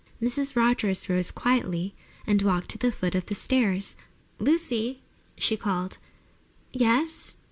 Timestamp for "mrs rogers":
0.19-1.07